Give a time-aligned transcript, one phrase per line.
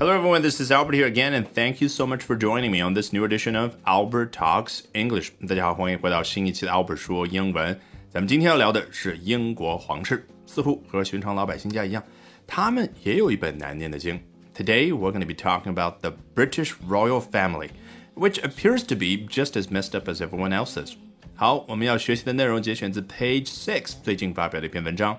[0.00, 0.42] Hello, everyone.
[0.42, 3.12] This is Albert here again, and thank you so much for joining me on this
[3.12, 5.30] new edition of Albert Talks English.
[5.48, 7.78] 大家好，欢迎回到新一期的 Albert 说英文。
[8.10, 12.02] 咱们今天要聊的是英国皇室，似乎和寻常老百姓家一样，
[12.46, 14.20] 他们也有一本难念的经。
[14.54, 17.70] Today, we're going to be talking about the British royal family,
[18.14, 20.94] which appears to be just as messed up as everyone else's.
[21.34, 25.18] 好，我们要学习的内容节选自 Page Six 最近发表的一篇文章。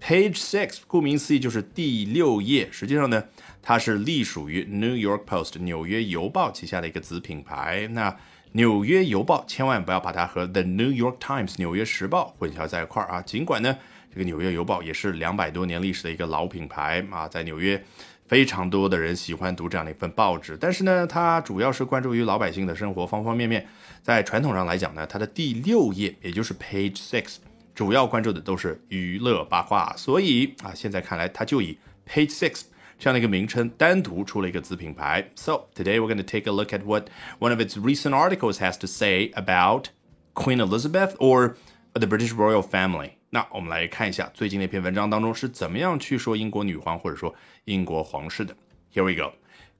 [0.00, 2.68] Page Six，顾名思义就是第六页。
[2.70, 3.24] 实际上呢，
[3.60, 7.88] 它是隶属于 New York Post 纽约邮报旗下的一个子品牌。
[7.92, 8.16] 那
[8.52, 13.20] 纽约邮报千万不要把它和 The New York Times 纽约时报混淆在一块儿啊！
[13.20, 13.76] 尽管呢，
[14.10, 17.84] 这个纽约邮报也是两百多年历史的一个老品牌啊，在纽约
[18.26, 20.56] 非常多的人喜欢读这样的一份报纸。
[20.58, 23.66] 但是呢，它主要是关注于老百姓的生活方方面面。
[24.02, 27.36] 在传统上来讲呢，它的第六页也就是 Page Six。
[27.77, 31.77] 主要关注的都是娱乐八卦，所以啊，现在看来它就以
[32.07, 32.63] Page Six
[32.99, 35.27] 这样的一个名称单独出了一个子品牌。
[35.35, 37.07] So today we're going to take a look at what
[37.39, 39.87] one of its recent articles has to say about
[40.35, 41.55] Queen Elizabeth or
[41.93, 43.13] the British royal family。
[43.31, 47.33] 那我们来看一下最近那篇文章当中是怎么样去说英国女皇或者说
[47.65, 48.55] 英国皇室的。
[48.93, 49.33] Here we go.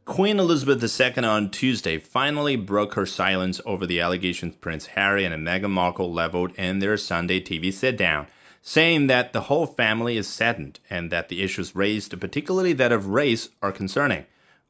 [0.08, 5.34] Queen Elizabeth II on Tuesday finally broke her silence over the allegations Prince Harry and
[5.48, 8.28] Meghan Markle leveled in their Sunday TV sit down,
[8.62, 13.08] saying that the whole family is saddened and that the issues raised, particularly that of
[13.08, 14.26] race, are concerning,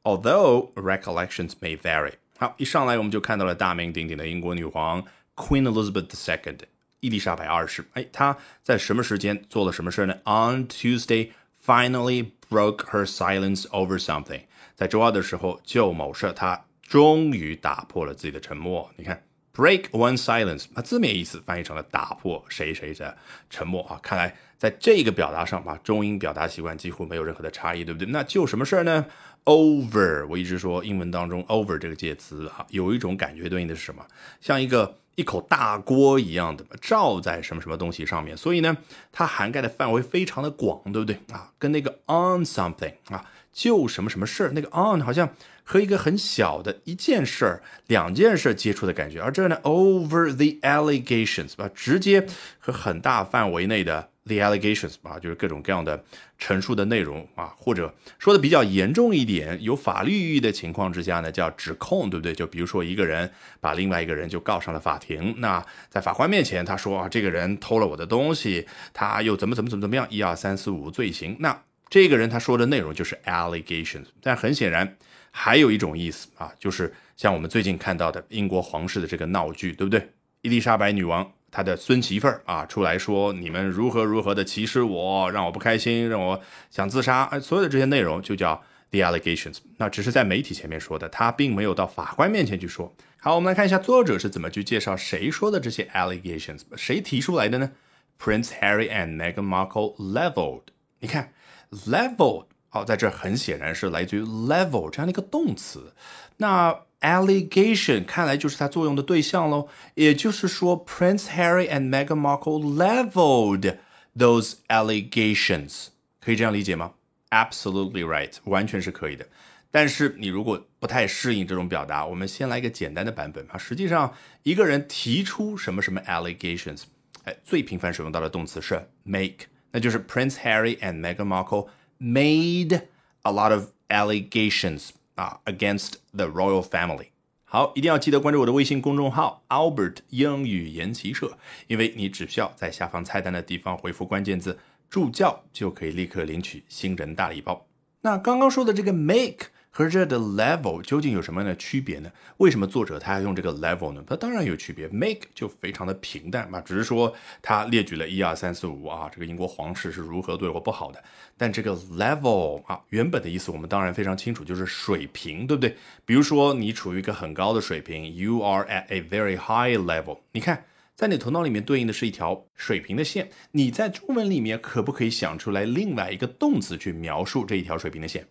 [0.05, 2.13] although recollections may vary.
[2.37, 5.03] 好，一上来我们就看到了大名鼎鼎的英国女皇
[5.35, 6.57] Queen Elizabeth II，
[6.99, 7.83] 伊丽莎白二世。
[7.93, 10.15] 哎，她在什么时间做了什么事呢？
[10.25, 11.29] On Tuesday,
[11.68, 14.40] Finally broke her silence over something.
[14.74, 18.90] 在周二的时候，就某事，他终于打破了自己的沉默。
[18.96, 19.22] 你看
[19.54, 23.14] ，break one silence，它字面意思翻译成了打破谁谁的
[23.50, 24.00] 沉默啊。
[24.02, 28.08] 看来在这个表达上把，中英表达习惯几乎没有任何的差异，对不对？
[28.10, 29.04] 那就什么事儿呢
[29.44, 34.06] ？Over，我一直说英文当中 over 这个介词啊，有一种感觉对应的是什么？
[34.40, 38.76] 像一个一口大锅一样的罩在什么什么东西上面，所以呢，
[39.10, 41.50] 它涵盖的范围非常的广，对不对啊？
[41.58, 43.24] 跟那个 on something 啊。
[43.50, 45.28] 就什么什么事儿，那个 on 好像
[45.64, 52.24] 和一个很小的一件事儿、两件事接触的感觉，而这呢，over the allegations 吧，直接
[52.60, 56.00] 和很大范围内的 the allegations 吧，就是各种各样的
[56.38, 62.32] 陈述的内容啊，或者说的比较严重一点，有法律意义的情况之下呢，叫指控，对不对？
[62.32, 63.28] 就比如说一个人
[63.60, 71.62] 把另外一个人就告上了法庭，那在法官面前他说啊，这个人偷了我的东西，他又怎么怎么怎么怎么样，一二三四五罪行，那。
[71.90, 74.98] 这个人他说的内容就是 allegations，但很显然
[75.30, 80.10] 还有一种意思啊，就是像我们最近看到的英国皇室的这个闹剧，对不对？
[80.42, 89.58] 伊丽莎白女王他的孙媳妇儿啊出来说你们如何如何的歧视我，让我不开心，让我想自杀，哎，所有的这些内容就叫 the allegations。
[89.76, 92.94] 那只是在媒体前面说的，他并没有到法官面前去说。
[93.18, 97.72] 好，我们来看一下作者是怎么去介绍谁说的这些 allegations，谁提出来的呢
[98.20, 100.62] ？Prince Harry and Meghan Markle leveled，
[101.00, 101.32] 你看。
[101.70, 105.92] leveled，好，在这很显然是来自于 level 这样的一个动词。
[106.38, 109.67] 那 allegation 看来就是它作用的对象喽。
[109.95, 113.77] 也就是说，Prince Harry and Meghan Markle leveled
[114.17, 115.87] those allegations，
[116.21, 116.93] 可以这样理解吗？
[117.29, 119.27] Absolutely right，完全是可以的。
[119.71, 123.57] 但是你如果不太适应这种表达，我们先来一个简单的版本啊。
[123.57, 124.13] 实际上，
[124.43, 126.83] 一个人提出什么什么 allegations，
[127.23, 129.47] 哎，最频繁使用到的动词是 make。
[129.71, 131.69] 那就是 Prince Harry and Meghan Markle
[131.99, 132.83] made
[133.23, 137.08] a lot of allegations 啊 against the royal family。
[137.44, 141.36] 好，一定要记得关注我的微信公众号 Albert 英语研习社，
[141.66, 144.58] 因为你只需要在下方菜单的地方回复关键字
[144.88, 147.66] “助教”，就可以立刻领取新人大礼包。
[148.00, 149.48] 那刚刚说的这个 make。
[149.70, 152.10] 和这的 level 究竟有什么样的区别呢？
[152.38, 154.02] 为什么作者他要用这个 level 呢？
[154.06, 161.02] 它当然有区别，make 就非常的平淡嘛，只是说他列举了一二三四五啊，这个英国皇室是如何对我不好的。
[161.36, 165.76] 但这个 level 啊，原本的意思我们当然非常清楚，就是水平，对不对？
[166.04, 170.18] 比如说你处于一个很高的水平，you are at a very high level。
[170.32, 170.64] 你看，
[170.96, 178.26] 在你头脑里面对应的是一条水平的线，你在中文里面可不可以想出来另外一个动词去描述这一条水平的线？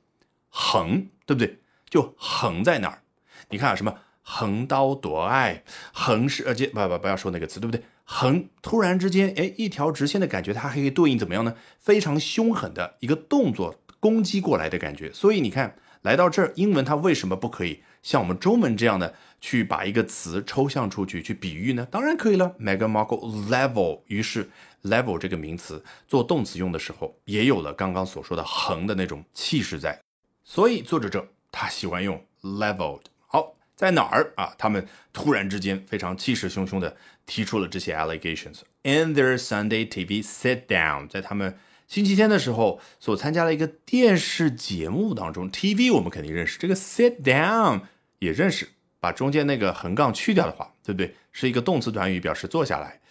[0.59, 1.59] 横，对不对？
[1.88, 3.04] 就横在那儿。
[3.50, 3.94] 你看啊，什么
[4.24, 5.63] 横刀夺爱，
[5.94, 7.83] 横是呃，接不不不要说那个词，对不对？
[8.04, 11.56] 横突然之间，哎，一条直线的感觉，它还可以对应怎么样呢？
[11.80, 15.13] 非常凶狠的一个动作攻击过来的感觉。
[15.13, 21.88] 所以你看，来到这儿，英文它为什么不可以像我们中文这样的去把一个词抽象出去去比喻呢？
[21.92, 22.56] 当然可以了。
[22.59, 24.50] ，megamarkle level，于是
[24.83, 30.01] level 这个名词做动词用的时候，也有了刚刚所说的横的那种气势在。
[30.50, 33.02] 所以作者这他喜欢用 leveled。
[33.28, 34.56] 好，在哪儿啊？
[34.58, 36.96] 他们突然之间非常气势汹汹的
[37.26, 38.62] 提出了这些 allegations。
[38.84, 47.82] In their Sunday TV sit down，在他们星期天的时候所参加的一个电视节目当中，TV 我们肯定认识，这个 sit down
[48.20, 48.70] 也认识。
[49.02, 51.14] 把中间那个横杠去掉的话，对不对？
[51.34, 53.02] 是一个动词短语，表示坐下来。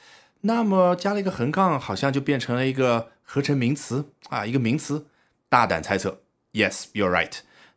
[0.41, 5.07] 那么加了一个横杠，好像就变成了一个合成名词啊，一个名词。
[5.49, 6.23] 大胆猜测
[6.57, 7.33] ，Yes, you're right。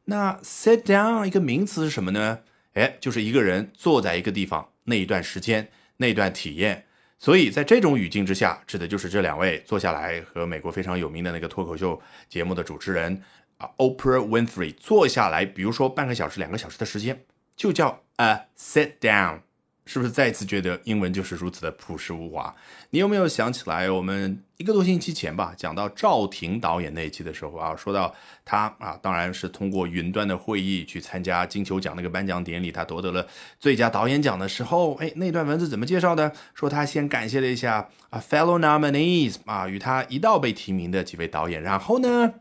[0.06, 2.40] 那 sit down 一个名词是什么呢？
[2.74, 6.86] 哎，就是一个人坐在一个地方那一段时间，那段体验。
[7.18, 13.22] 所以在这种语境之下，指的就是这两位坐下来和美国非常有名的那个脱口秀节目的主持人
[13.58, 17.26] 啊，Oprah Winfrey 坐下来，比如说半个小时、两个小时的时间。
[17.58, 19.42] 就叫 a sit down，
[19.90, 22.56] 是不是再次觉得英文就是如此的朴实无华？
[22.92, 28.14] 你有没有想起来我们一个多星期前吧，讲到赵婷导演那一期的时候啊，说到
[28.46, 33.28] 他啊，当然是通过云端的会议去参加金球奖那个颁奖典礼，他夺得了
[33.60, 36.32] 最佳导演奖的时候，哎，那段文字怎么介绍的？
[36.54, 42.36] 说他先感谢了一下啊 fellow nominees 啊，与他一道被提名的几位导演，然后呢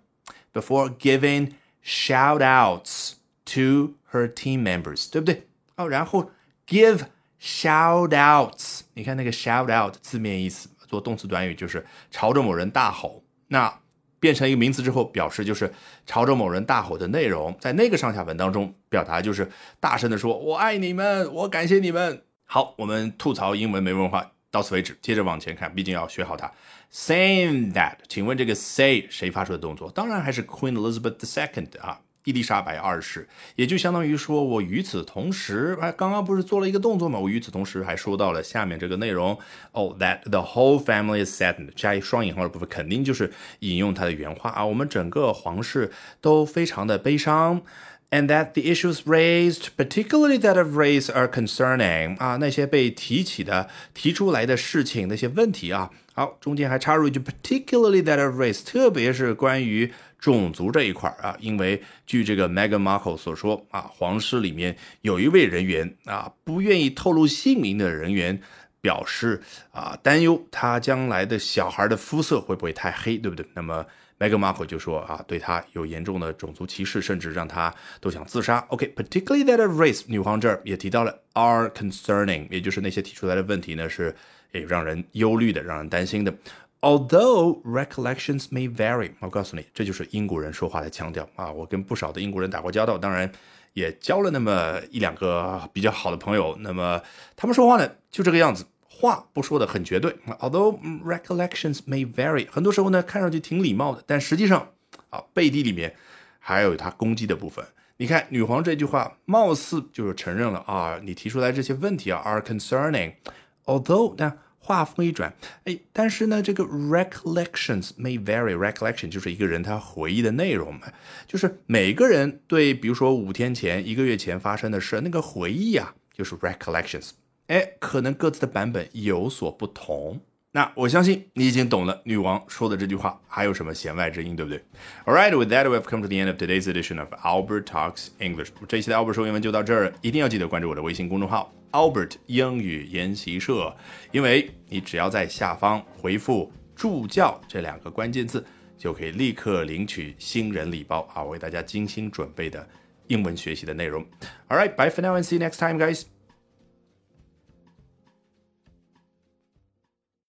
[0.53, 1.53] ，before giving
[1.83, 3.12] shout outs
[3.47, 5.47] to Her team members，对不对？
[5.77, 6.31] 哦，然后
[6.67, 7.00] give
[7.40, 13.23] shout outs，你看那个 shout out 字面意思做动词短语就是朝着某人大吼。
[13.49, 13.81] 那
[14.20, 15.73] 变成一个名词之后，表示就是
[16.05, 19.49] 朝着某人大吼的内容，在那个上下文当中表达就是
[19.79, 22.23] 大声的说“我爱你们，我感谢你们”。
[22.44, 26.50] 好，我们吐槽英文没文化到此为止，接着往前看，毕竟要学好它。
[26.93, 29.90] Saying that，请问这个 say 谁发出的动作？
[29.90, 32.00] 当然还是 Queen Elizabeth II 啊。
[32.28, 33.26] 伊丽莎白二世，
[33.56, 37.19] 也就相当于说，我与此同时，哎，刚刚不是做了一个动作吗？
[37.19, 39.38] 我与此同时还说到了下面这个内容。
[39.72, 44.62] 哦，that the whole family is saddened，加一双引号的部分肯定就是引用他的原话啊。
[44.66, 45.90] 我们整个皇室
[46.20, 47.62] 都非常的悲伤。
[48.10, 55.90] And that the issues raised, particularly that of race, are concerning 啊，那些被提起的、提出来的事情，那些问题啊。
[56.14, 68.41] 好，中间还插入一句，particularly that of race，特别是关于种族这一块啊，因为据这个 Meghan Markle 所说啊，皇室里面有一位人员啊，不愿意透露姓名的人员
[68.81, 73.47] 表示啊，担忧他将来的小孩的肤色会不会太黑，对不对？
[73.55, 73.85] 那么。
[74.19, 78.59] Meghan Markle 就说啊，对他有严重的种族歧视，甚至让他都想自杀。
[78.71, 84.12] OK，particularly that race，女皇这儿也提到了 are concerning，也就是那些提出来的问题呢，是
[84.55, 86.35] 诶让人忧虑的，让人担心的。
[86.80, 91.50] Although recollections may vary，我告诉你，这就是英国人说话的腔调啊。
[91.50, 93.30] 我跟不少的英国人打过交道，当然
[93.72, 96.56] 也交了那么一两个比较好的朋友。
[96.60, 97.02] 那么
[97.36, 98.64] 他们说话呢，就这个样子。
[99.00, 104.70] 话不说的很绝对，although recollections may vary，很多时候呢看上去挺礼貌的，但实际上
[105.10, 105.94] 啊背地里面
[106.40, 107.64] 还有他攻击的部分。
[107.98, 115.32] 你看女皇这句话，貌似就是承认了啊，你提出来这些问题啊，are concerning，although 那话锋一转，
[115.64, 120.93] 哎，但是呢这个 recollections may vary，recollection 就是一个人他回忆的内容嘛，
[121.26, 127.10] 就是每个人对比如说五天前、一个月前发生的事那个回忆啊，就是 recollections。
[127.46, 130.20] 哎，可能各自的版本有所不同。
[130.50, 134.59] 那我相信你已经懂了女王说的这句话还有什么弦外之音，对不对
[135.05, 138.49] ？All right, with that, we've come to the end of today's edition of Albert Talks English。
[138.67, 143.76] 这一期的 Albert 说英文就到这儿，一定要记得关注我的微信公众号 Albert 英语研习社，
[144.11, 148.43] 因为你只要在下方回复“助教”这两个关键字，
[148.78, 152.67] 就可以立刻领取新人礼包啊，为大家精心准备的
[153.09, 154.02] 英文学习的内容。
[154.49, 156.17] All right, bye for now and see you next time, guys.